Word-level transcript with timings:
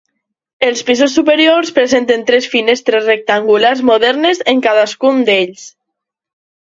Els 0.67 0.79
pisos 0.87 1.17
superiors 1.17 1.73
presenten 1.75 2.23
tres 2.31 2.49
finestres 2.53 3.05
rectangulars 3.11 3.87
modernes 3.91 4.41
en 4.55 4.65
cadascun 4.69 5.21
d'ells. 5.29 5.69